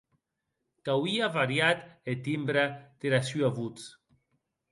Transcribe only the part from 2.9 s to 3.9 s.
dera sua votz.